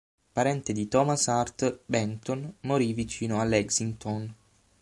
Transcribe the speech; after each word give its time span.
Parente 0.33 0.73
di 0.73 0.87
Thomas 0.87 1.27
Hart 1.27 1.81
Benton, 1.85 2.55
morì 2.61 2.91
vicino 2.91 3.39
a 3.39 3.43
Lexington. 3.43 4.33